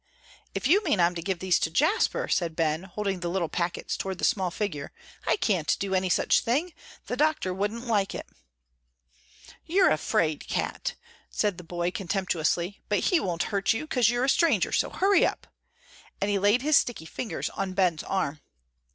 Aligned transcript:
"If 0.55 0.65
you 0.65 0.83
mean 0.83 0.99
I'm 0.99 1.13
to 1.13 1.21
give 1.21 1.37
these 1.37 1.59
to 1.59 1.69
Jasper," 1.69 2.27
said 2.27 2.55
Ben, 2.55 2.85
holding 2.85 3.19
the 3.19 3.29
little 3.29 3.49
packets 3.49 3.95
toward 3.95 4.17
the 4.17 4.23
small 4.23 4.49
figure, 4.49 4.91
"I 5.27 5.35
can't 5.37 5.77
do 5.79 5.93
any 5.93 6.09
such 6.09 6.39
thing; 6.39 6.73
the 7.05 7.15
doctor 7.15 7.53
wouldn't 7.53 7.85
like 7.85 8.15
it." 8.15 8.25
"You 9.63 9.83
are 9.85 9.91
a 9.91 9.99
'fraid 9.99 10.47
cat," 10.47 10.95
said 11.29 11.59
the 11.59 11.63
boy, 11.63 11.91
contemptuously; 11.91 12.81
"but 12.89 13.11
he 13.13 13.19
won't 13.19 13.43
hurt 13.53 13.73
you, 13.73 13.85
'cause 13.85 14.09
you're 14.09 14.23
a 14.25 14.27
stranger, 14.27 14.71
so 14.71 14.89
hurry 14.89 15.23
up!" 15.23 15.45
and 16.19 16.31
he 16.31 16.39
laid 16.39 16.63
his 16.63 16.77
sticky 16.77 17.05
fingers 17.05 17.51
on 17.51 17.73
Ben's 17.75 18.01
arm. 18.01 18.41